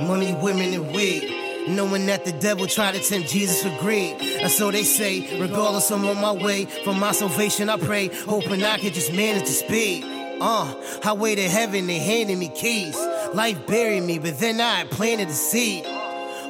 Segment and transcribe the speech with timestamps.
[0.00, 1.32] Money, women, and weed.
[1.68, 4.16] Knowing that the devil tried to tempt Jesus for greed.
[4.20, 6.66] And so they say, regardless, I'm on my way.
[6.66, 10.04] For my salvation, I pray, hoping I can just manage to speed.
[10.40, 12.96] Uh, highway to heaven, they handed me keys.
[13.34, 15.84] Life buried me, but then I planted a seed.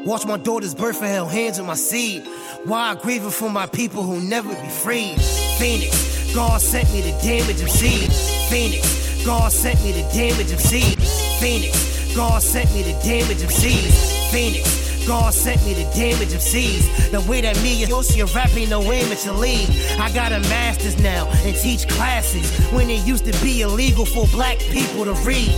[0.04, 2.26] Watch my daughter's birth and held hands with my seed.
[2.64, 5.16] Why I grieving for my people who never be free.
[5.58, 8.12] Phoenix, God sent me the damage of seed.
[8.50, 11.00] Phoenix, God sent me the damage of seed.
[11.40, 11.85] Phoenix,
[12.16, 14.32] God sent me the damage of seeds.
[14.32, 17.10] Phoenix, God sent me the damage of seeds.
[17.10, 19.68] The way that me and Yoshi are rapping no amateur league.
[20.00, 24.26] I got a master's now and teach classes when it used to be illegal for
[24.28, 25.50] black people to read.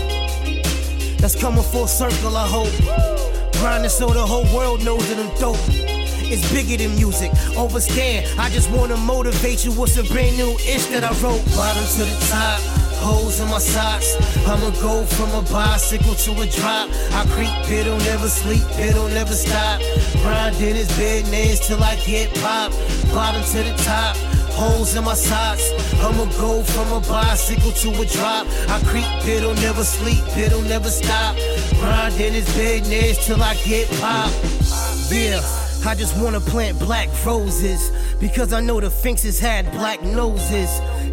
[1.20, 3.52] That's coming full circle, I hope.
[3.61, 5.56] Grinding so the whole world knows that I'm dope.
[5.70, 7.30] It's bigger than music.
[7.56, 11.45] Overstand, I just wanna motivate you with some brand new ish that I wrote.
[11.55, 14.16] Bottom to the top holes in my socks.
[14.47, 16.91] I'ma go from a bicycle to a drop.
[17.12, 19.80] I creep, it'll never sleep, it'll never stop.
[20.22, 22.72] Grinding his business till I get pop.
[23.12, 24.17] Bottom to the top.
[24.59, 25.70] Holes in my socks.
[26.00, 28.47] I'ma go from a bicycle to a drop.
[28.69, 31.37] I creep, it'll never sleep, it'll never stop.
[31.78, 34.31] Grinding his business till I get pop.
[35.11, 35.67] Yeah.
[35.87, 37.91] I just wanna plant black roses
[38.21, 40.69] because I know the Sphinxes had black noses.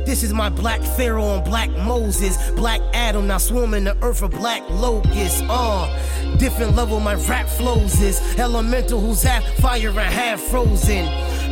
[0.06, 2.38] This is my black pharaoh and black Moses.
[2.52, 5.42] Black Adam now swarming the earth of black locusts.
[5.50, 8.20] Uh, different level my rap flows is.
[8.38, 11.06] Elemental who's half fire and half frozen.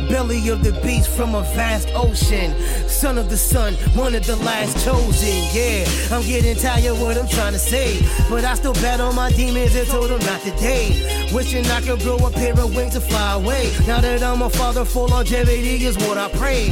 [0.08, 2.54] Belly of the beast from a vast ocean.
[2.88, 5.36] Son of the sun, one of the last chosen.
[5.52, 8.00] Yeah, I'm getting tired of what I'm trying to say.
[8.28, 11.28] But I still battle my demons and told them not today.
[11.32, 13.72] Wishing I could grow a pair of wings to fly away.
[13.86, 16.70] Now that I'm a father, full longevity is what I pray.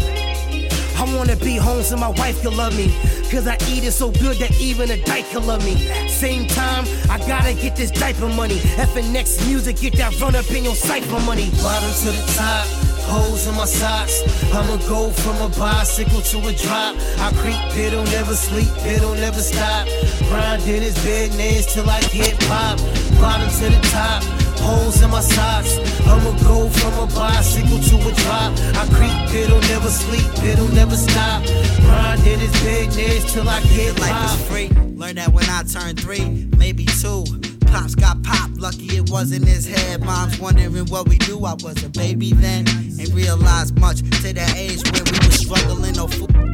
[0.96, 2.94] I wanna be home so my wife can love me.
[3.30, 5.74] Cause I eat it so good that even a dyke can love me.
[6.06, 8.58] Same time, I gotta get this diaper money.
[8.76, 11.50] FNX music, get that run up in your cipher money.
[11.62, 14.22] Bottom to the top holes in my socks.
[14.52, 16.96] I'ma go from a bicycle to a drop.
[17.18, 19.86] I creep, it'll never sleep, it'll never stop.
[20.28, 22.78] Grinding his business till I get pop.
[23.20, 24.22] Bottom to the top
[24.62, 25.78] holes in my socks.
[26.06, 28.50] I'ma go from a bicycle to a drop.
[28.78, 31.42] I creep, it'll never sleep, it'll never stop.
[31.82, 34.38] Grinding his business till I get Life pop.
[34.38, 34.68] is free.
[34.94, 37.24] Learned that when I turned three, maybe two.
[37.72, 40.04] Pops got popped, lucky it wasn't his head.
[40.04, 41.42] Mom's wondering what we do.
[41.46, 42.68] I was a baby then,
[43.00, 45.94] ain't realized much to that age when we was struggling.
[45.94, 46.51] No food.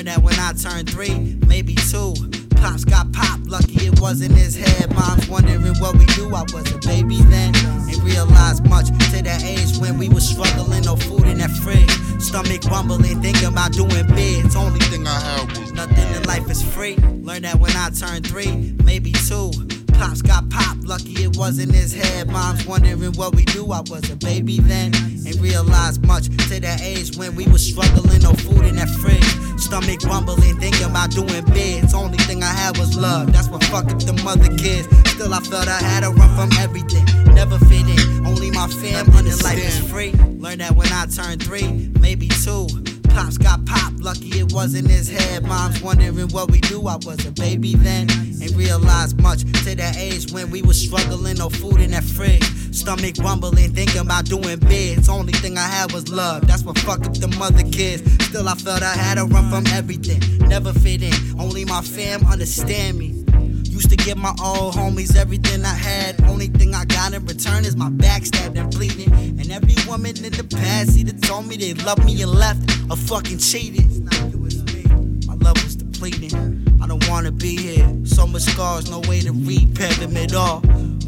[0.00, 2.14] Learned that when I turned three, maybe two.
[2.56, 4.94] Pops got popped, lucky it wasn't his head.
[4.94, 6.34] Mom's wondering what we do.
[6.34, 7.54] I was a baby then,
[7.86, 10.84] ain't realized much to that age when we was struggling.
[10.84, 14.56] No food in that fridge, stomach rumbling, thinking about doing bids.
[14.56, 16.96] Only thing I had was nothing in life is free.
[16.96, 19.52] Learned that when I turned three, maybe two.
[20.00, 22.26] Pops got popped, lucky it wasn't his head.
[22.28, 23.70] Mom's wondering what we do.
[23.70, 24.94] I was a baby then,
[25.26, 28.22] ain't realized much to that age when we was struggling.
[28.22, 29.22] No food in that fridge,
[29.60, 31.92] stomach rumbling, thinking about doing bids.
[31.92, 33.30] Only thing I had was love.
[33.30, 34.88] That's what fucked up them other kids.
[35.10, 37.04] Still, I felt I had to run from everything.
[37.34, 39.42] Never fit in, only my fam understand.
[39.42, 40.12] Life is free.
[40.12, 42.68] Learned that when I turned three, maybe two.
[43.14, 45.44] Pops got popped, lucky it wasn't his head.
[45.44, 46.86] Mom's wondering what we do.
[46.86, 48.08] I was a baby then,
[48.40, 51.36] ain't realized much to that age when we was struggling.
[51.36, 52.44] No food in that fridge,
[52.74, 55.08] stomach rumbling, thinking about doing bids.
[55.08, 56.46] Only thing I had was love.
[56.46, 58.02] That's what fucked up them other kids.
[58.24, 60.20] Still, I felt I had to run from everything.
[60.48, 63.24] Never fit in, only my fam understand me.
[63.64, 66.20] Used to give my old homies everything I had.
[66.24, 68.54] Only thing I got in return is my backstab
[70.00, 73.84] woman in the past either told me they loved me and left or fucking cheated.
[74.32, 74.40] You.
[75.26, 76.32] My love was depleting.
[76.82, 77.86] I don't wanna be here.
[78.04, 80.60] So much scars, no way to repair them at all.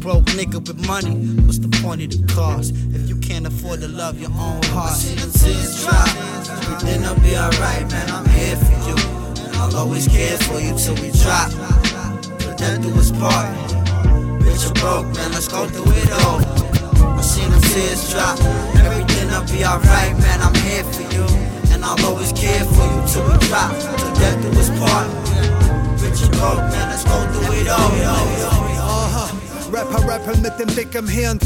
[0.03, 2.75] Broke nigga with money, what's the point of the cost?
[2.93, 4.91] If you can't afford to love your own heart.
[4.91, 6.81] I See the tears drop.
[6.81, 8.09] Then I'll be alright, man.
[8.11, 8.95] I'm here for you.
[9.59, 11.49] I'll always care for you till we drop.
[12.45, 13.49] Put that do his part.
[14.43, 15.31] Rich or broke, man.
[15.31, 16.62] Let's go through it all.
[17.33, 18.37] Seen the tears drop.
[18.77, 20.39] Everything'll be alright, man.
[20.39, 21.25] I'm here for you.
[21.73, 23.73] And I'll always care for you till we drop.
[23.73, 25.09] Till death do us part.
[25.97, 26.89] Rich or broke, man.
[26.93, 27.89] Let's go through it all.
[27.89, 29.71] Uh-huh.
[29.71, 31.39] Rapper rappen mit dem Dick im Hirn.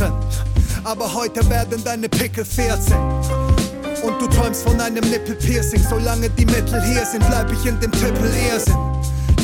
[0.84, 2.94] Aber heute werden deine Pickel 14.
[4.04, 5.82] Und du träumst von einem Nippelpiercing.
[5.90, 8.76] Solange die Mittel hier sind, bleib ich in dem Triple Irrsinn.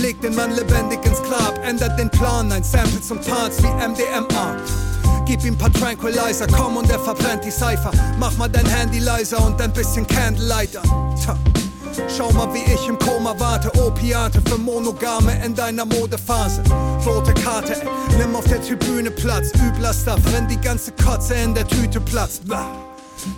[0.02, 4.58] Leg den Mann lebendig ins Grab, ändert den Plan, ein Sample zum Parts wie MDMA.
[5.26, 7.92] Gib ihm paar Tranquilizer, komm und er verbrennt die Cypher.
[8.20, 10.82] Mach mal dein Handy leiser und ein bisschen Candlelighter.
[11.22, 11.38] Tja.
[12.16, 13.72] Schau mal, wie ich im Koma warte.
[13.80, 16.64] Opiate für Monogame in deiner Modephase.
[17.06, 18.18] Rote Karte, ey.
[18.18, 19.52] nimm auf der Tribüne Platz.
[19.56, 22.48] Übler Stuff, wenn die ganze Kotze in der Tüte platzt.
[22.48, 22.66] Bah.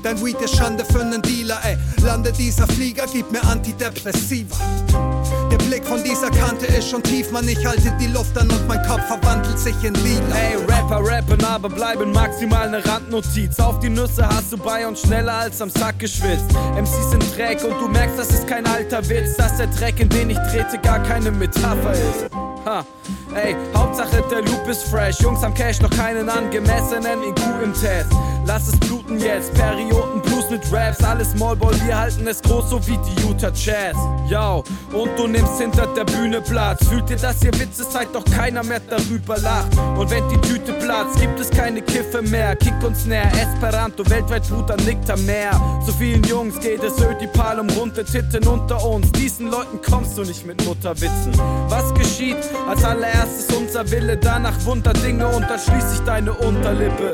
[0.04, 1.78] Dein Weed ist Schande für nen Dealer, ey.
[2.04, 4.56] Lande dieser Flieger, gib mir Antidepressiva.
[5.56, 8.68] Der Blick von dieser Kante ist schon tief, man, ich halte die Luft an und
[8.68, 10.36] mein Kopf verwandelt sich in Lila.
[10.36, 13.58] Ey, Rapper rappen, aber bleiben maximal ne Randnotiz.
[13.62, 16.52] Auf die Nüsse hast du bei und schneller als am Sack geschwitzt.
[16.78, 20.10] MCs sind Dreck und du merkst, das ist kein alter Witz, dass der Dreck, in
[20.10, 22.30] den ich trete, gar keine Metapher ist.
[22.66, 22.86] Ha,
[23.34, 25.22] ey, Hauptsache der Loop ist fresh.
[25.22, 28.10] Jungs am Cash, noch keinen angemessenen IQ im Test.
[28.46, 32.88] Lass es bluten jetzt, Perioden Blues mit Raps, alles Smallball, wir halten es groß, so
[32.88, 33.96] wie die Utah Jazz.
[34.30, 34.64] Yo,
[34.94, 36.86] und du nimmst hinter der Bühne Platz.
[36.88, 39.78] Fühlt ihr, dass ihr Witze seid, doch keiner mehr darüber lacht.
[39.98, 42.56] Und wenn die Tüte platzt, gibt es keine Kiffe mehr.
[42.56, 45.52] Kick uns näher, Esperanto, weltweit Bruder nickt am Meer.
[45.86, 49.12] So vielen Jungs geht es Ödipal um runde Titten unter uns.
[49.14, 51.34] Diesen Leuten kommst du nicht mit Mutterwitzen.
[51.70, 52.38] Was geschieht?
[52.68, 57.14] Als allererstes unser Wille, danach Wunderdinge und dann schließt sich deine Unterlippe.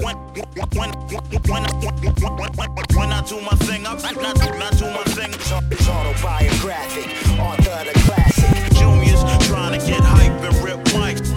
[0.53, 0.91] When
[3.11, 5.31] I do my thing, I, I, I, I do my thing.
[5.33, 7.07] It's autobiographic,
[7.39, 8.73] author the classic.
[8.73, 11.31] Juniors trying to get hype and rip mics.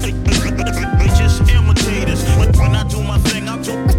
[0.00, 2.22] They just imitators.
[2.38, 3.72] When, when I do my thing, I do,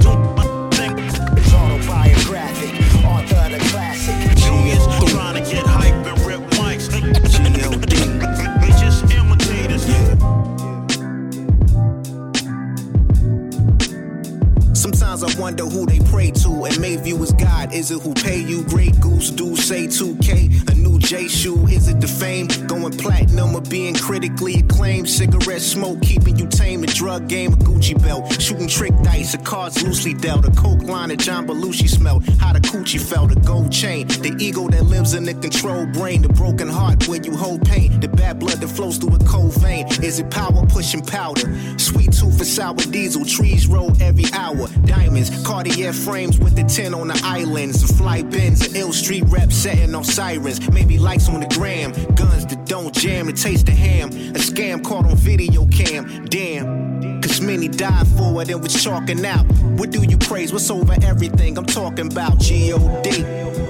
[16.66, 17.74] and may view as God.
[17.74, 18.64] Is it who pay you?
[18.64, 20.75] Grey Goose do say 2K.
[21.06, 21.68] J shoe.
[21.68, 22.48] Is it the fame?
[22.66, 25.08] Going platinum or being critically acclaimed?
[25.08, 26.84] Cigarette smoke keeping you tame.
[26.84, 28.42] A drug game, a Gucci belt.
[28.42, 30.46] Shooting trick dice, a cards loosely dealt.
[30.46, 32.22] A coke line, a John Belushi smell.
[32.40, 34.08] How the coochie felt, a gold chain.
[34.08, 36.24] The ego that lives in the control brain.
[36.24, 38.00] The broken heart where you hold pain.
[38.00, 39.86] The bad blood that flows through a cold vein.
[40.02, 41.56] Is it power pushing powder?
[41.78, 43.26] Sweet tooth for sour diesel.
[43.26, 44.68] Trees roll every hour.
[44.86, 47.86] Diamonds, Cartier frames with the 10 on the islands.
[47.86, 50.68] The fly bins, an ill street rep setting off sirens.
[50.72, 51.92] Maybe lights on the gram.
[52.16, 54.10] Guns that don't jam and taste the ham.
[54.10, 56.26] A scam caught on video cam.
[56.26, 57.22] Damn.
[57.22, 59.46] Cause many died for it and was chalking out.
[59.78, 60.54] What do you praise?
[60.54, 61.58] What's over everything?
[61.58, 63.24] I'm talking about G.O.D.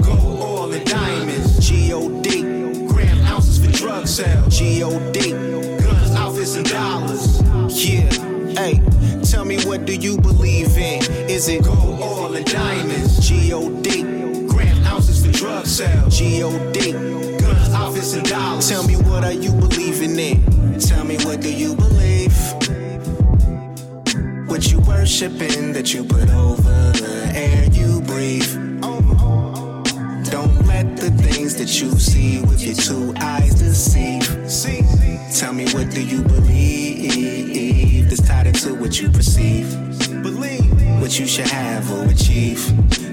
[0.03, 1.67] Gold, oil, and diamonds.
[1.67, 2.41] G.O.D.
[2.87, 4.57] Gram ounces for drug sales.
[4.57, 5.31] G.O.D.
[5.31, 7.41] Guns, outfits, and dollars.
[7.85, 8.09] Yeah.
[8.55, 8.81] Hey,
[9.23, 11.01] tell me what do you believe in?
[11.29, 13.27] Is it gold, oil, and diamonds?
[13.27, 14.14] G.O.D.
[15.55, 16.17] Drug sales.
[16.19, 16.91] G.O.D.
[16.91, 18.67] Guns, outfits, and dollars.
[18.67, 20.77] Tell me what are you believing in?
[20.79, 22.35] Tell me what do you believe?
[24.49, 28.53] What you worshiping that you put over the air you breathe?
[30.29, 34.27] Don't let the things that you see with your two eyes deceive.
[35.39, 39.73] Tell me what do you believe that's tied into what you perceive?
[41.05, 42.65] What you should have or achieve.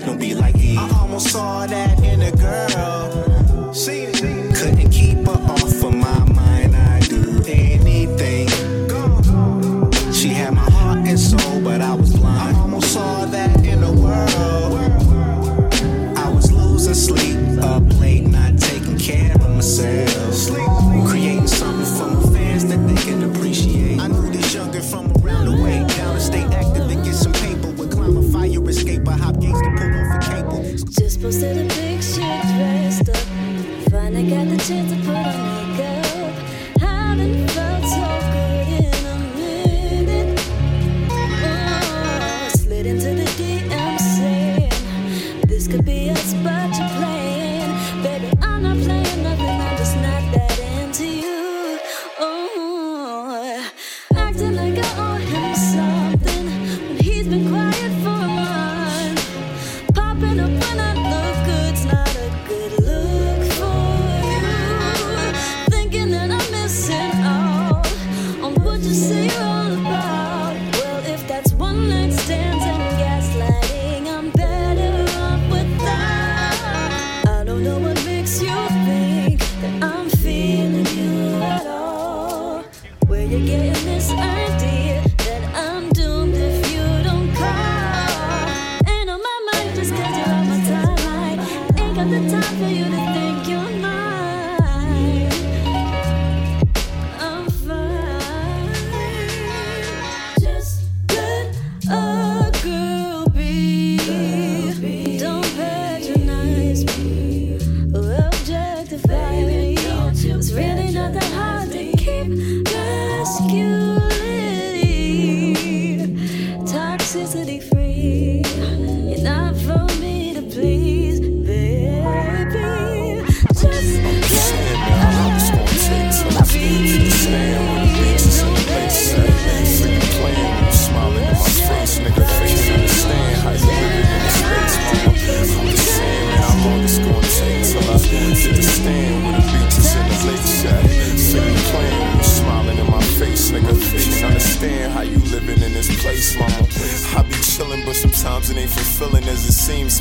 [0.07, 0.79] Don't be like Eve.
[0.79, 3.75] I almost saw that in a girl.
[4.55, 5.22] Couldn't keep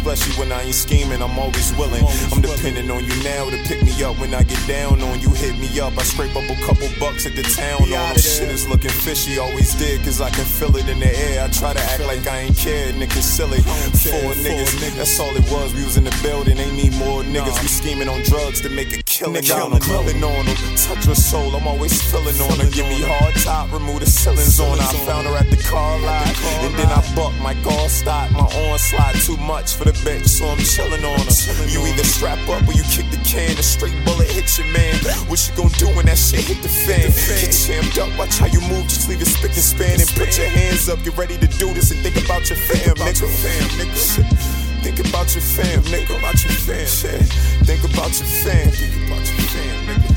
[0.01, 2.03] Especially when I ain't scheming, I'm always willing.
[2.33, 5.29] I'm depending on you now to pick me up when I get down on you.
[5.29, 8.17] Hit me up, I scrape up a couple bucks at the town on them.
[8.17, 11.45] Shit is looking fishy, always did, cause I can feel it in the air.
[11.45, 13.61] I try to act like I ain't cared, niggas silly.
[13.61, 15.71] Four niggas, that's all it was.
[15.75, 17.61] We was in the building, ain't need more niggas.
[17.61, 19.73] We scheming on drugs to make a killing.
[19.73, 20.57] I'm grilling on them.
[20.75, 22.69] Touch her soul, I'm always feeling on her.
[22.71, 24.83] Give me hard top, remove the ceilings on her.
[24.83, 26.27] I found her at the car lot,
[26.65, 30.47] and then I buck my car stop, my onslaught too much for the bitch, so
[30.47, 31.67] I'm chilling on her.
[31.69, 34.95] You either strap up or you kick the can, a straight bullet hit your man.
[35.29, 37.11] What you gonna do when that shit hit the fan?
[37.39, 40.37] Get jammed up, watch how you move, just leave it spick and span and put
[40.37, 41.03] your hands up.
[41.03, 43.21] Get ready to do this and think about your fam, nigga.
[43.21, 44.70] Fam, nigga.
[44.81, 46.17] Think about your fam, nigga.
[46.17, 47.21] About your fam, shit.
[47.65, 48.69] Think about your fam.
[48.71, 50.11] Think about your fam, nigga.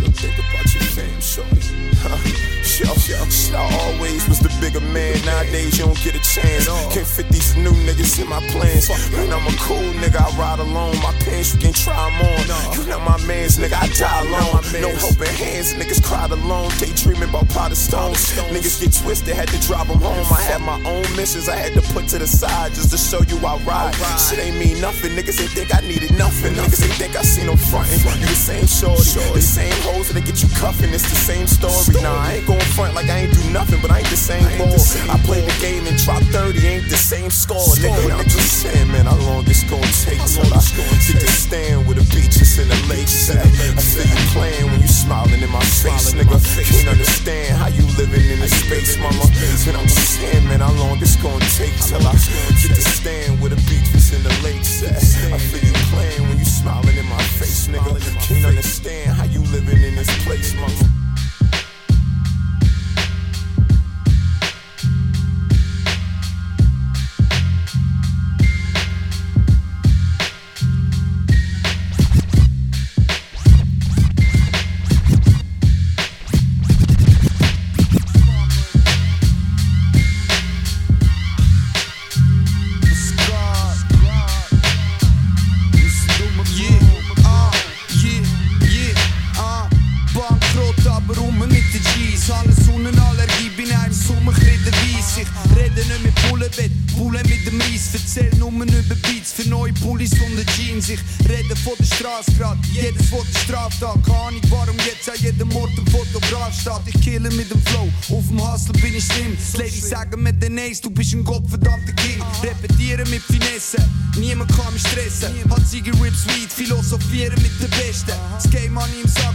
[0.00, 1.74] Yo, think about your fam, shorty.
[2.02, 2.63] Huh.
[2.74, 5.14] Shit, I always was the bigger man.
[5.24, 6.66] Nowadays, you don't get a chance.
[6.90, 8.90] Can't fit these new niggas in my plans.
[9.14, 10.98] Man, I'm a cool nigga, I ride alone.
[10.98, 12.74] My pants, you can try them on.
[12.74, 14.58] You not my mans, nigga, I die alone.
[14.82, 16.68] No helping hands, niggas cried alone.
[16.82, 18.34] Daydreaming about pot of stones.
[18.50, 20.26] Niggas get twisted, had to drive them home.
[20.34, 23.22] I had my own missions I had to put to the side just to show
[23.22, 23.94] you I ride.
[24.18, 25.12] Shit ain't mean nothing.
[25.12, 26.54] Niggas ain't think I needed nothing.
[26.54, 28.02] Niggas ain't think I seen no frontin'.
[28.18, 30.90] You the same shorty, the same hoes that get you cuffin'.
[30.90, 32.02] It's the same story.
[32.02, 34.44] Nah, I ain't gon' front like I ain't do nothing, but I ain't the same
[34.58, 34.78] ball.
[35.10, 37.60] I played the game and dropped 30, ain't the same score.
[37.76, 40.60] Nigga, I'm just saying, man, how long it's gonna take till I
[41.04, 43.44] get to stand with the beaches and the lake set.
[43.44, 46.38] I feel you playing when you smiling in my face, nigga.
[46.40, 49.24] Can't understand how you living in this space, mama.
[49.68, 52.14] And I'm just saying, man, how long it's gonna take till I
[52.62, 54.93] get to stand with the beaches and the lake set.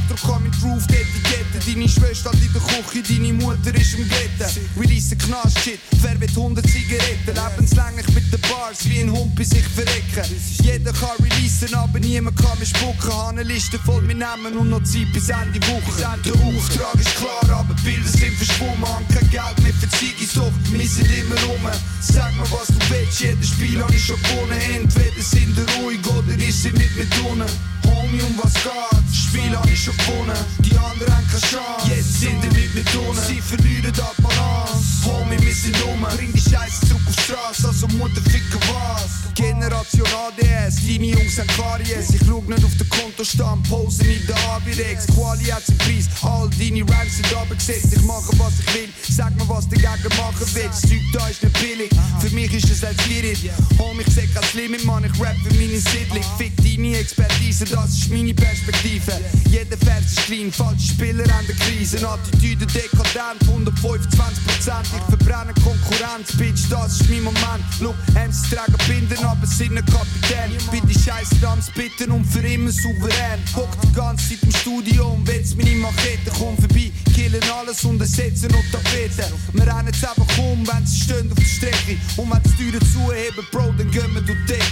[0.09, 1.59] Er kann mit Groove die Etikette.
[1.65, 4.45] Deine Schwester in der Küche, deine Mutter ist im Ghetto.
[4.79, 7.33] Release Knast-Shit, wer will 100 Zigaretten?
[7.35, 10.25] Lebenslänglich mit den Bars, wie ein Hund bei sich verrecken.
[10.63, 13.13] Jeder kann releasen, aber niemand kann mich spucken.
[13.13, 15.91] Habe eine Liste voll mit Namen und noch Zeit bis Ende Woche.
[16.25, 18.87] Der Auftrag ist klar, aber Bilder sind verschwommen.
[18.87, 21.65] Haben kein Geld mehr für Ziggis, doch wir sind immer rum.
[22.01, 24.59] Sag mir, was du willst, jedes Spiel habe ich schon gewonnen.
[24.73, 27.49] Entweder sind wir ruhig oder ist sie mit mir drinnen.
[27.85, 29.15] Homie, um was geht?
[29.15, 30.37] Spiel habe ich schon gewonnen.
[30.59, 31.89] Die anderen haben keine Chance.
[31.89, 33.23] Jetzt sind wir mit drinnen.
[33.27, 34.98] Sie verlieren die Balance.
[35.09, 36.05] Homie, wir sind rum.
[36.15, 39.33] Bring die Scheiße zurück auf die Straße, also Mutter ficken was.
[39.35, 42.09] Generation ADS, deine Jungs haben Karies.
[42.09, 45.07] Ich schau nicht auf den Kontostand, posen in der Avirex.
[45.07, 47.93] Quali hat seinen Preis, all deine Rhymes sind abgesetzt.
[47.95, 50.55] Ich mache was ich will, sag mir was dagegen machen willst.
[50.55, 51.89] Das Zeug da ist nicht billig,
[52.19, 53.49] für mich ist es halt schwierig.
[53.77, 56.23] Homie, ich seh kein Limit, Mann, ich rap für meine Siedlung.
[56.37, 59.13] Fick deine Expertise, das ist meine Perspektive.
[59.49, 61.97] Jeder Vers ist klein, falsche Spieler an der Krise.
[62.05, 64.98] Attitüde dekadent, 125%.
[64.99, 67.63] Ich verbrenne Konkurrenz, Bitch, das ist mein Moment.
[67.79, 70.51] Look, MC tragen Binden, aber sind ein Kapitän.
[70.71, 73.39] Bin die Scheiße am Spitten und für immer souverän.
[73.55, 76.31] Hock die ganze Zeit im Studio und wetz meine Machete.
[76.37, 79.31] Komm vorbei, killen alles und ersetzen und Tapeten.
[79.53, 81.97] Wir rennen jetzt einfach um, wenn sie stehen auf der Strecke.
[82.17, 84.63] Und wenn die Türen zuheben, Bro, dann gehen wir durch Decke.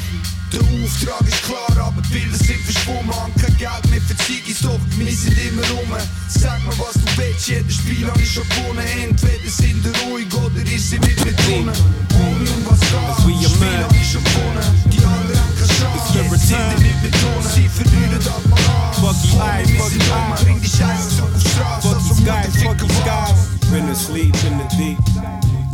[0.53, 3.13] Der Auftrag ist klar, aber die Bilder sind verschwommen.
[3.13, 5.91] Haben kein Geld mehr für Ziggis, doch wir sind immer rum.
[6.29, 8.87] Sag mir, was du willst, jedes Spiel habe ich schon gewonnen.
[9.03, 11.75] Entweder sind wir ruhig oder ist sie mit mir drinnen.
[12.13, 13.49] Homie, was geht?
[13.49, 14.65] Spiel habe ich schon gewonnen.
[14.91, 16.13] Die anderen haben keine Chance.
[16.17, 17.49] Jetzt sind wir mit mir drinnen.
[17.55, 18.99] Sie verlieren die Balance.
[19.01, 20.31] Fucky eyes, Homie, wir fucky sind rum.
[20.33, 20.43] eyes.
[20.43, 21.33] Bring die Scheiße zurück
[21.65, 21.83] auf.
[21.83, 23.05] Fuck Also you fuck ficken you was.
[23.05, 23.69] guys.
[23.71, 24.97] Been asleep in the deep.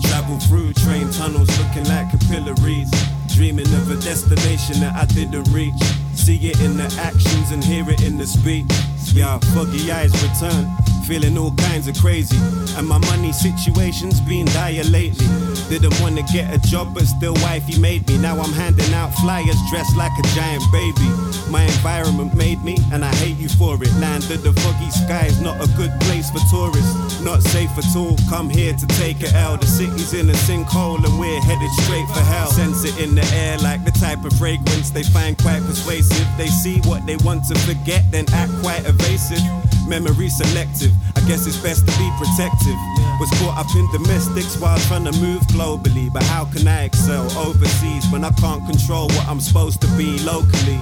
[0.03, 2.89] Travel through train tunnels looking like capillaries.
[3.33, 5.73] Dreaming of a destination that I didn't reach.
[6.15, 8.65] See it in the actions and hear it in the speech.
[9.13, 10.67] Yeah, foggy eyes return.
[11.03, 12.38] Feeling all kinds of crazy.
[12.77, 15.27] And my money situation's been dire lately.
[15.69, 18.17] Didn't wanna get a job, but still wifey made me.
[18.17, 21.07] Now I'm handing out flyers dressed like a giant baby.
[21.50, 23.93] My environment made me, and I hate you for it.
[24.00, 27.22] Land of the foggy skies, not a good place for tourists.
[27.22, 29.57] Not safe at all, come here to take a L.
[29.57, 32.48] The city's in a sinkhole, and we're headed straight for hell.
[32.48, 36.27] Sense it in the air like the type of fragrance they find quite persuasive.
[36.38, 39.43] They see what they want to forget, then act quite evasive.
[39.88, 42.78] Memory selective, I guess it's best to be protective.
[43.20, 46.12] Was caught up in domestics while trying to move globally.
[46.12, 50.18] But how can I excel overseas when I can't control what I'm supposed to be
[50.20, 50.80] locally?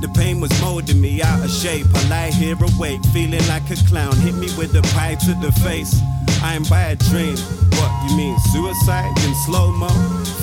[0.00, 1.86] The pain was molding me out of shape.
[1.94, 4.14] I lie here awake, feeling like a clown.
[4.16, 5.98] Hit me with a pie to the face.
[6.42, 7.36] I am by a dream.
[7.76, 9.88] What you mean, suicide in slow mo?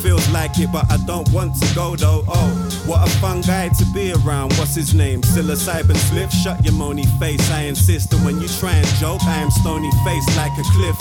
[0.01, 2.23] Feels like it, but I don't want to go though.
[2.27, 2.49] Oh,
[2.85, 4.53] what a fun guy to be around.
[4.53, 5.21] What's his name?
[5.21, 6.31] Psilocybin Smith.
[6.33, 8.13] Shut your moany face, I insist.
[8.13, 10.97] And when you try and joke, I am stony faced like a cliff.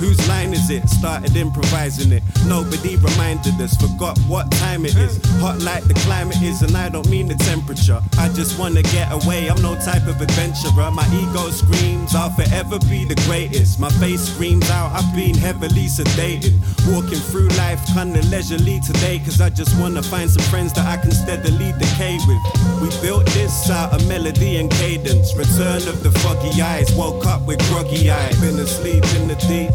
[0.00, 0.88] Whose line is it?
[0.88, 2.22] Started improvising it.
[2.46, 5.20] Nobody reminded us, forgot what time it is.
[5.40, 8.00] Hot like the climate is, and I don't mean the temperature.
[8.18, 10.90] I just wanna get away, I'm no type of adventurer.
[10.90, 13.78] My ego screams, I'll forever be the greatest.
[13.78, 16.52] My face screams out, I've been heavily sedated.
[16.92, 20.96] Walking through life kinda leisurely today, cause I just wanna find some friends that I
[20.96, 22.42] can steadily decay with.
[22.82, 25.34] We built this out of melody and cadence.
[25.34, 28.36] Return of the foggy eyes, woke up with groggy eyes.
[28.40, 29.72] Been asleep in the deep.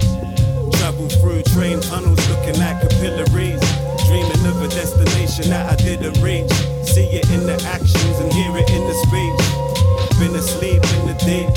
[0.77, 3.61] Travel through train tunnels looking like capillaries.
[4.07, 6.51] Dreaming of a destination that I didn't reach.
[6.85, 10.19] See it in the actions and hear it in the speech.
[10.19, 11.49] Been asleep in the deep.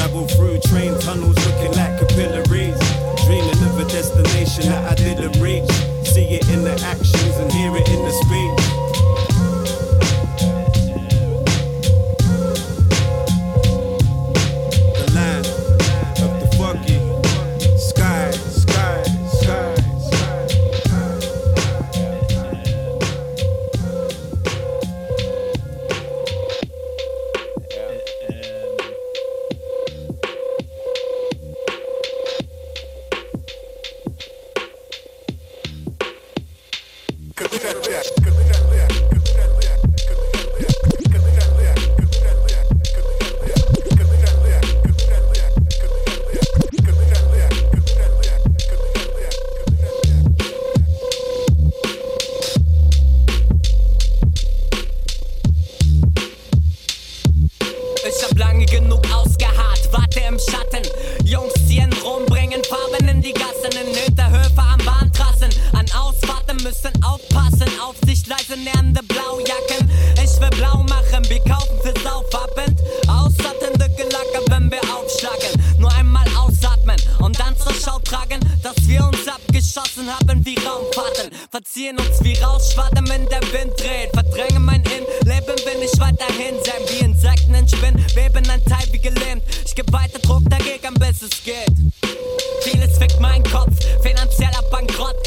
[0.00, 2.78] Travel through train tunnels looking like capillaries.
[3.26, 5.70] Dreaming of a destination that I didn't reach.
[6.06, 8.89] See it in the actions and hear it in the speech.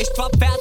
[0.04, 0.53] estou war.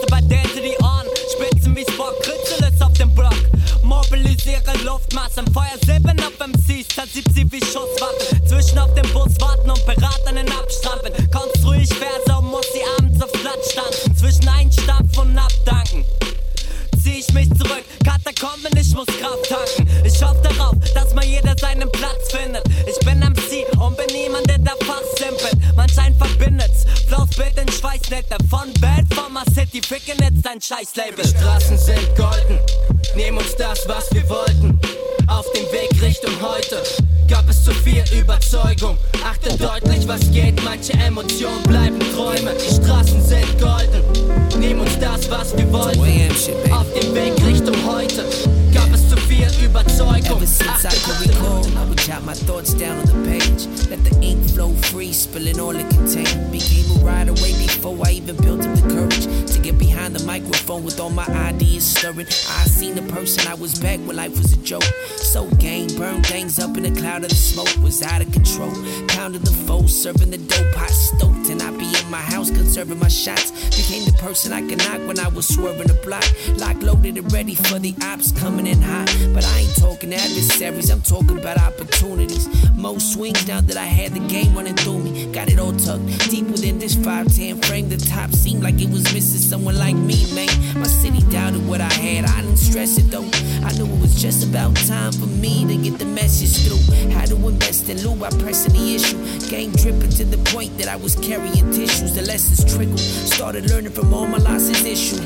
[63.62, 64.82] Was back when life was a joke.
[65.16, 68.72] So game burned things up in a cloud of the smoke was out of control.
[69.06, 72.98] Pounding the foe, serving the dope, hot stoked, and I be in my house conserving
[72.98, 73.52] my shots.
[73.70, 76.24] Became the person I could knock when I was swerving the block.
[76.58, 79.06] Lock loaded and ready for the ops coming in hot.
[79.32, 82.48] But I ain't talking adversaries, I'm talking about opportunities.
[82.74, 85.32] Most swings now that I had the game running through me.
[85.32, 89.04] Got it all tucked deep within this 510 frame the top seemed like it was
[89.14, 90.50] missing someone like me, man.
[90.74, 93.28] My city doubted what I had, I didn't stress it though.
[93.64, 97.10] I knew it was just about time for me to get the message through.
[97.12, 99.18] How to invest in Lou by pressing the issue.
[99.48, 102.14] Game dripping to the point that I was carrying tissues.
[102.14, 102.98] The lessons trickled.
[102.98, 105.22] Started learning from all my losses issue.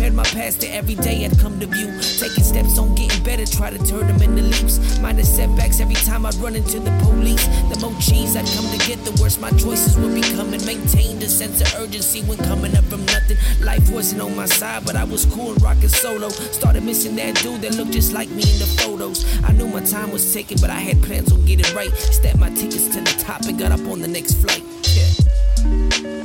[0.00, 1.88] Compared my past to every day I'd come to view.
[2.18, 4.98] Taking steps on getting better, try to turn them into leaps.
[4.98, 7.46] Minor setbacks every time I'd run into the police.
[7.68, 10.54] The more cheese I'd come to get, the worse my choices would become.
[10.54, 13.36] And maintained a sense of urgency when coming up from nothing.
[13.60, 16.30] Life wasn't on my side, but I was cool rocking solo.
[16.30, 19.26] Started missing that dude that looked just like me in the photos.
[19.44, 21.92] I knew my time was ticking, but I had plans on getting right.
[21.92, 24.64] Stacked my tickets to the top and got up on the next flight.
[24.96, 26.24] Yeah.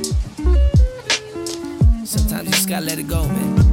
[2.06, 3.65] Sometimes you just gotta let it go, man.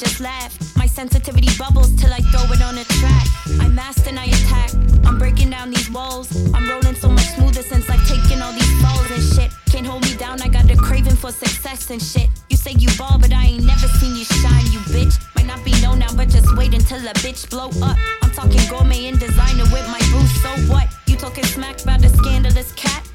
[0.00, 0.56] Just laugh.
[0.76, 3.26] My sensitivity bubbles till I throw it on a track.
[3.60, 4.70] I master and I attack.
[5.04, 6.28] I'm breaking down these walls.
[6.54, 9.50] I'm rolling so much smoother since I've taken all these falls and shit.
[9.70, 12.30] Can't hold me down, I got a craving for success and shit.
[12.48, 15.20] You say you ball, but I ain't never seen you shine, you bitch.
[15.36, 17.98] Might not be known now, but just wait until a bitch blow up.
[18.22, 20.88] I'm talking gourmet and designer with my boots, so what?
[21.08, 23.06] You talking smack about a scandalous cat?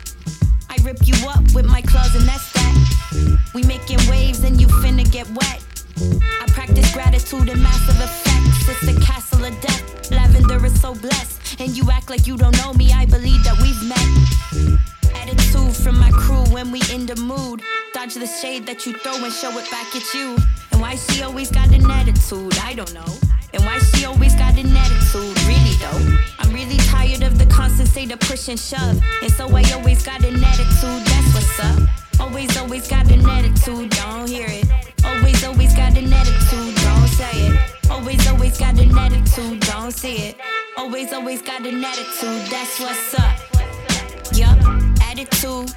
[0.70, 3.40] I rip you up with my claws and that's that.
[3.56, 5.65] We making waves and you finna get wet.
[5.98, 8.68] I practice gratitude and massive effects.
[8.68, 10.12] It's the castle of death.
[10.12, 11.60] Lavender is so blessed.
[11.60, 12.92] And you act like you don't know me.
[12.92, 14.76] I believe that we've met.
[15.16, 17.62] Attitude from my crew when we in the mood.
[17.94, 20.36] Dodge the shade that you throw and show it back at you.
[20.72, 23.08] And why she always got an attitude, I don't know.
[23.54, 26.18] And why she always got an attitude, really though.
[26.40, 29.00] I'm really tired of the constant state of push and shove.
[29.22, 31.90] And so I always got an attitude, that's what's up.
[32.20, 34.85] Always, always got an attitude, don't hear it.
[35.16, 37.60] Always, always got an attitude, don't say it.
[37.90, 40.38] Always, always got an attitude, don't see it.
[40.78, 43.38] Always, always got an attitude, that's what's up.
[44.34, 44.58] Yup,
[45.02, 45.74] attitude.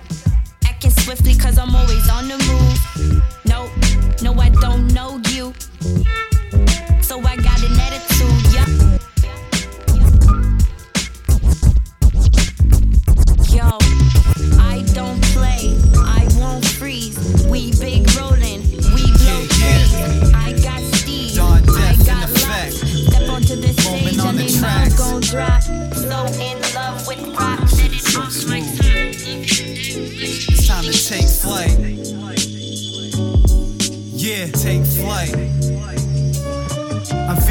[0.64, 3.22] Acting swiftly cause I'm always on the move.
[3.46, 3.70] No,
[4.22, 5.54] no, I don't know you.
[7.02, 8.47] So I got an attitude,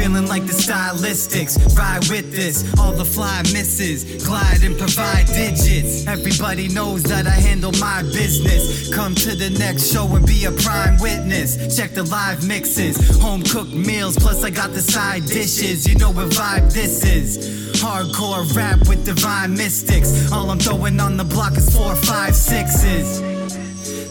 [0.08, 1.58] feeling like the stylistics.
[1.76, 4.24] Ride with this, all the fly misses.
[4.24, 6.06] Glide and provide digits.
[6.06, 8.94] Everybody knows that I handle my business.
[8.94, 11.76] Come to the next show and be a prime witness.
[11.76, 15.86] Check the live mixes, home cooked meals, plus I got the side dishes.
[15.86, 17.58] You know what vibe this is.
[17.76, 20.32] Hardcore rap with divine mystics.
[20.32, 23.37] All I'm throwing on the block is four, five, sixes.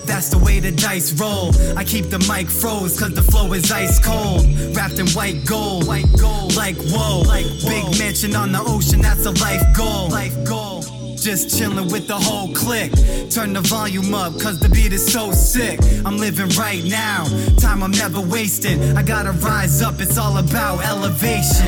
[0.08, 1.52] That's the way the dice roll.
[1.78, 4.46] I keep the mic froze cause the flow is ice cold.
[4.76, 5.88] Wrapped in white gold.
[5.88, 6.56] White gold.
[6.56, 7.22] Like whoa.
[7.22, 10.10] Like Big mansion on the ocean, that's a life goal.
[10.10, 10.82] Life goal.
[11.18, 12.94] Just chillin' with the whole clique.
[13.30, 15.80] Turn the volume up, cause the beat is so sick.
[16.06, 17.26] I'm living right now,
[17.58, 18.96] time I'm never wasting.
[18.96, 21.68] I gotta rise up, it's all about elevation.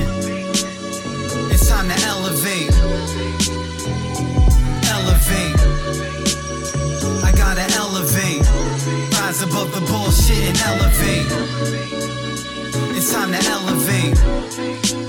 [1.51, 1.99] It's time to.
[2.05, 2.78] Elevate.
[9.39, 11.27] Rise above the bullshit and elevate.
[12.97, 15.08] It's time to elevate.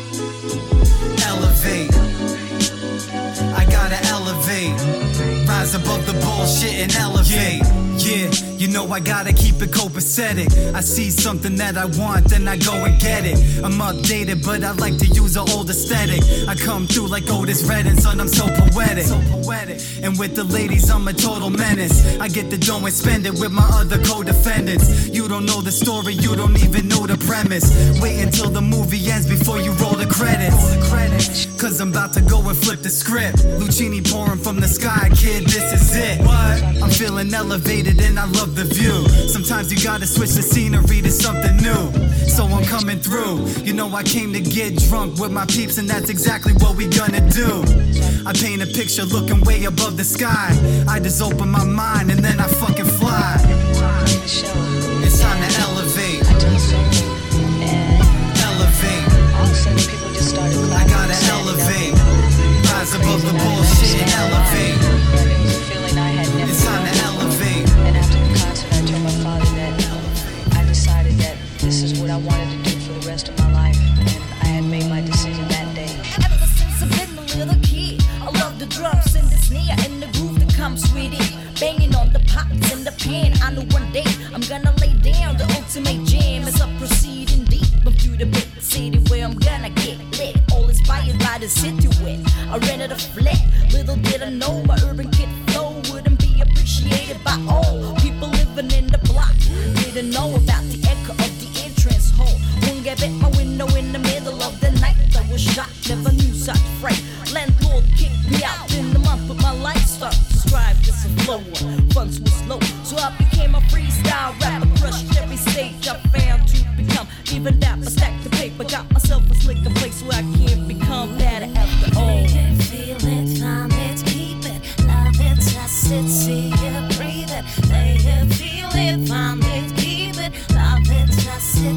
[5.61, 7.61] Rise above the bullshit and elevate.
[8.01, 10.49] Yeah, you know I gotta keep it copacetic.
[10.75, 13.37] I see something that I want, then I go and get it.
[13.63, 16.23] I'm updated, but I like to use an old aesthetic.
[16.49, 19.05] I come through like Otis Redding, son, I'm so poetic.
[19.05, 19.83] So poetic.
[20.03, 22.19] And with the ladies, I'm a total menace.
[22.19, 25.09] I get the dough and spend it with my other co-defendants.
[25.09, 27.69] You don't know the story, you don't even know the premise.
[28.01, 31.50] Wait until the movie ends before you roll the credits.
[31.61, 33.37] Cause I'm about to go and flip the script.
[33.61, 36.19] Lucini pouring from the sky, kid, this is it.
[36.25, 36.63] What?
[36.83, 39.07] I'm feeling elevated and I love the view.
[39.29, 41.93] Sometimes you gotta switch the scenery to something new.
[42.27, 43.45] So I'm coming through.
[43.63, 46.89] You know I came to get drunk with my peeps, and that's exactly what we
[46.89, 47.63] gonna do.
[48.25, 50.57] I paint a picture looking way above the sky.
[50.89, 54.70] I just open my mind and then I fucking fly.
[62.95, 65.00] Above the bullshit and elevate.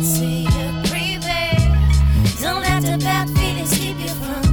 [0.04, 0.46] See.
[2.42, 4.44] Don't let the bad feelings keep you from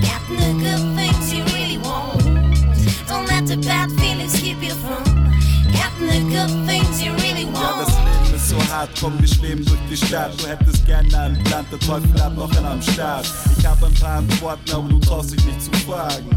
[0.00, 2.22] getting the good things you really want.
[3.08, 5.02] Don't let the bad feelings keep you from
[5.72, 7.88] getting the good things you really want.
[7.88, 10.40] das Leben ist so hart, komm, wir schweben durch die Stadt.
[10.40, 13.26] Du hättest gerne einen Plan, der Teufel hat noch einen am Start.
[13.58, 16.30] Ich hab ein paar Antworten, aber du traust dich nicht zu fragen.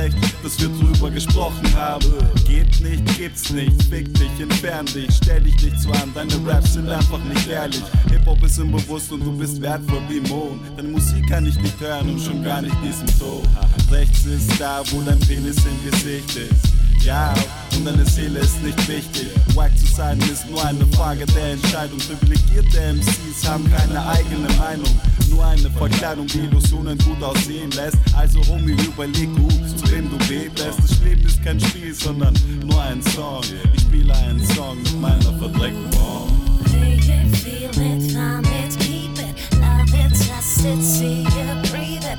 [0.00, 2.06] Schlecht, dass wir drüber gesprochen haben.
[2.46, 6.12] Geht nicht, gibt's nicht, fick dich, entfern dich, stell dich nicht so an.
[6.14, 7.82] Deine Raps sind einfach nicht ehrlich.
[8.08, 10.60] Hip-Hop ist im Bewusst und du bist wertvoll wie Mond.
[10.76, 13.42] Deine Musik kann ich nicht hören und schon gar nicht diesen Ton.
[13.90, 17.04] Rechts ist da, wo dein Penis im Gesicht ist.
[17.04, 17.34] Ja,
[17.76, 19.28] und deine Seele ist nicht wichtig.
[19.54, 21.98] Wack zu sein ist nur eine Frage der Entscheidung.
[21.98, 25.00] Privilegierte MCs haben keine eigene Meinung.
[25.30, 27.96] Nur eine Verkleidung, die Illusionen gut aussehen lässt.
[28.14, 30.78] Also Homie, überleg gut, zu wem du betest.
[30.82, 32.34] Das Leben ist kein Spiel, sondern
[32.66, 33.42] nur ein Song.
[33.74, 36.28] Ich spiele einen Song mit meiner verdreckten Form.
[36.72, 42.04] Lay it, feel it, find it, keep it, love it, trust it, see it, breathe
[42.04, 42.18] it,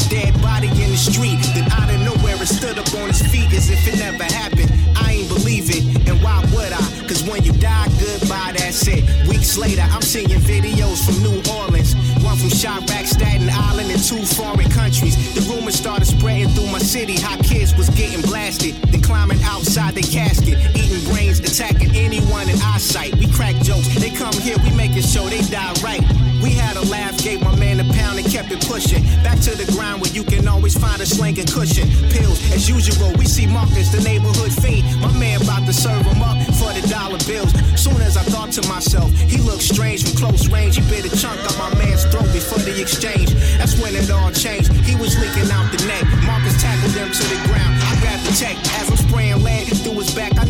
[0.00, 1.38] this dead body in the street.
[1.54, 4.72] Then out of nowhere, it stood up on its feet as if it never happened.
[4.96, 6.80] I ain't believe it, and why would I?
[7.08, 9.02] Cause when you die, goodbye, that's it.
[9.28, 11.94] Weeks later, I'm seeing videos from New Orleans.
[12.22, 15.16] One from Chiraq, Staten Island, and two foreign countries.
[15.34, 18.74] The rumors started spreading through my city how kids was getting blasted.
[18.92, 23.14] Then climbing outside the casket, eating brains, attacking anyone in eyesight.
[23.16, 26.02] We crack jokes, they come here, we making sure they die right.
[26.42, 29.02] We had a laugh, gave my man a pound and kept it pushing.
[29.22, 31.90] Back to the ground where you can always find a slinging cushion.
[32.08, 34.86] Pills, as usual, we see Marcus, the neighborhood fiend.
[35.02, 37.52] My man about to serve him up for the dollar bills.
[37.76, 40.76] Soon as I thought to myself, he looked strange from close range.
[40.76, 43.34] He bit a chunk of my man's throat before the exchange.
[43.60, 44.72] That's when it all changed.
[44.88, 46.08] He was leaking out the neck.
[46.24, 47.76] Marcus tackled him to the ground.
[47.84, 50.32] I grabbed the tech as I'm spraying lead through his back.
[50.40, 50.48] I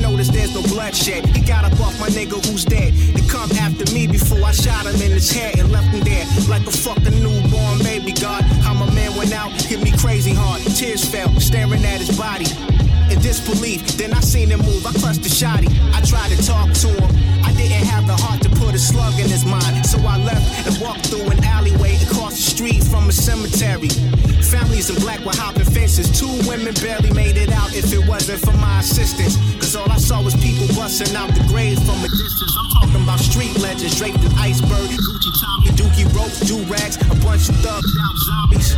[0.52, 1.26] there's no bloodshed.
[1.36, 2.94] He got up off my nigga who's dead.
[3.16, 6.26] To come after me before I shot him in his head and left him there
[6.48, 8.12] like a fucking newborn baby.
[8.12, 10.62] God, how my man went out, hit me crazy hard.
[10.62, 12.46] Tears fell, staring at his body.
[13.10, 14.86] In disbelief, then I seen him move.
[14.86, 15.68] I crushed the shotty.
[15.94, 17.10] I tried to talk to him.
[17.44, 20.66] I didn't have the heart to put a slug in his mind, so I left
[20.66, 22.14] and walked through an alleyway the
[22.50, 23.88] street from a cemetery.
[24.50, 26.10] Families in black were hopping fences.
[26.10, 29.38] Two women barely made it out if it wasn't for my assistance.
[29.62, 32.52] Cause all I saw was people busting out the graves from a distance.
[32.58, 37.14] I'm talking about street legends draped in iceberg, Gucci Tommy, Dookie ropes, do rags, a
[37.22, 38.74] bunch of thugged out zombies.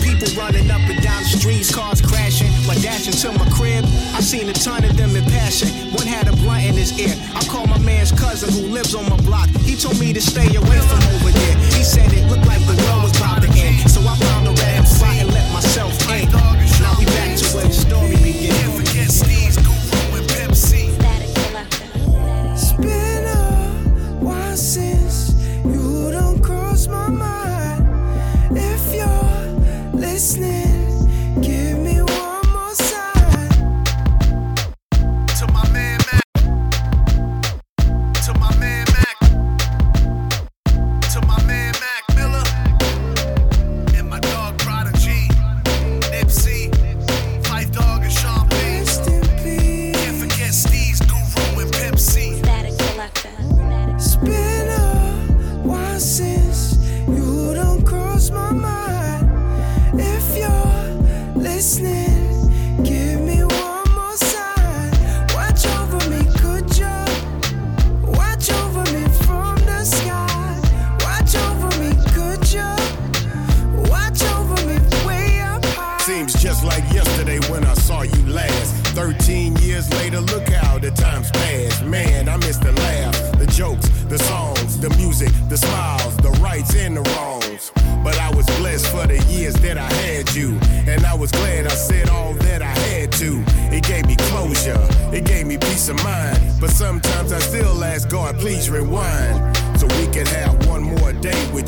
[0.00, 2.48] People running up and down the streets, cars crashing.
[2.64, 3.84] While dashing to my crib,
[4.16, 5.68] I seen a ton of them in passion.
[5.92, 7.12] One had a blunt in his ear.
[7.36, 7.71] I called my
[8.02, 9.48] man's cousin who lives on my block.
[9.62, 11.56] He told me to stay away from over there.
[11.70, 13.88] He said it looked like the world was about to end.
[13.88, 14.31] So I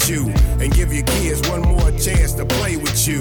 [0.08, 0.28] you.
[0.60, 3.20] And give your kids one more chance to play with you.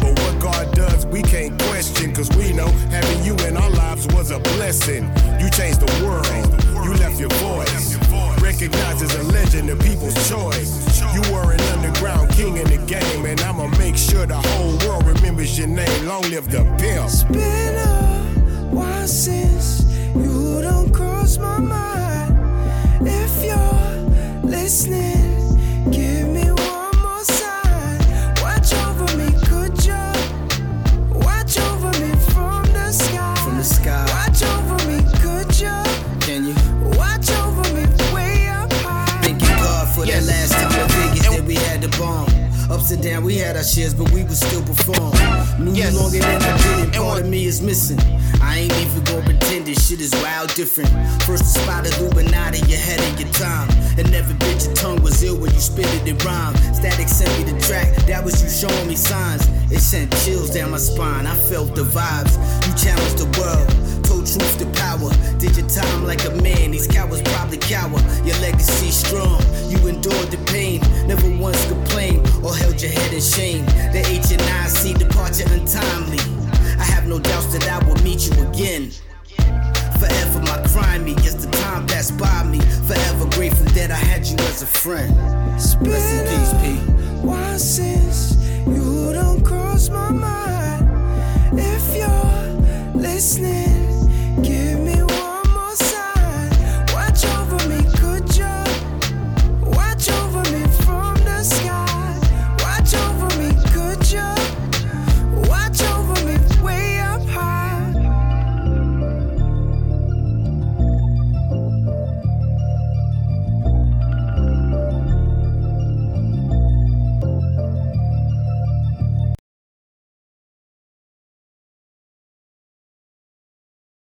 [0.00, 2.14] But what God does, we can't question.
[2.14, 5.04] Cause we know having you in our lives was a blessing.
[5.40, 6.26] You changed the world,
[6.84, 7.96] you left your voice.
[8.42, 11.00] Recognized as a legend, the people's choice.
[11.14, 15.06] You were an underground king in the game, and I'ma make sure the whole world
[15.06, 16.06] remembers your name.
[16.06, 17.08] Long live the pimp.
[17.36, 22.36] A while since you don't cross my mind.
[23.06, 25.17] If you're listening,
[42.88, 45.12] We had our shares, but we would still perform.
[45.62, 47.98] Knew you longer than I did, and part of me is missing.
[48.40, 50.88] I ain't even gonna pretend this shit is wild different.
[51.24, 53.68] First to spot Illuminati, you had of your time.
[53.98, 56.56] And never bit your tongue was ill when you spit it in rhyme.
[56.72, 59.46] Static sent me the track, that was you showing me signs.
[59.70, 62.40] It sent chills down my spine, I felt the vibes.
[62.66, 65.10] You challenged the world told truth to power.
[65.38, 68.00] Did your time like a man, these cowards probably cower.
[68.24, 73.20] Your legacy strong, you endured the pain, never once complained or held your head in
[73.20, 73.64] shame.
[73.92, 76.18] The HNIC departure untimely.
[76.78, 78.90] I have no doubts that I will meet you again.
[79.98, 82.60] Forever my crime me, yes the time passed by me.
[82.86, 85.16] Forever grateful that I had you as a friend.
[85.56, 86.76] Rest in peace, P.
[87.26, 91.58] Why since you don't cross my mind?
[91.58, 93.77] If you're listening
[94.42, 94.77] give